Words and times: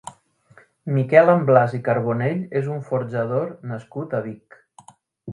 Miquel 0.93 1.27
Amblàs 1.33 1.75
i 1.79 1.81
Carbonell 1.87 2.41
és 2.61 2.69
un 2.77 2.81
forjador 2.87 3.45
nascut 3.73 4.17
a 4.17 4.23
Vic. 4.29 4.59